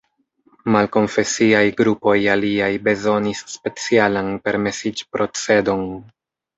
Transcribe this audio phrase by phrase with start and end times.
[0.75, 5.91] Malkonfesiaj grupoj aliaj bezonis specialan permesiĝprocedon.